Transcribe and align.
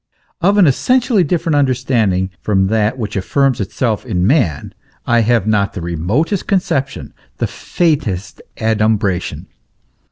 "* 0.25 0.41
Of 0.41 0.57
an 0.57 0.65
essentially 0.65 1.23
different 1.23 1.57
understanding 1.57 2.31
from 2.41 2.69
that 2.69 2.97
which 2.97 3.15
affirms 3.15 3.61
itself 3.61 4.03
in 4.03 4.25
man, 4.25 4.73
I 5.05 5.19
have 5.19 5.45
not 5.45 5.73
the 5.73 5.81
remotest 5.83 6.47
conception, 6.47 7.13
the 7.37 7.45
faintest 7.45 8.41
adumbration. 8.57 9.45